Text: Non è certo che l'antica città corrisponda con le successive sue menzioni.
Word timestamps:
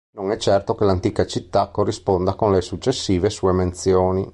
Non 0.15 0.31
è 0.31 0.37
certo 0.37 0.73
che 0.73 0.83
l'antica 0.83 1.27
città 1.27 1.67
corrisponda 1.67 2.33
con 2.33 2.51
le 2.51 2.61
successive 2.61 3.29
sue 3.29 3.51
menzioni. 3.51 4.27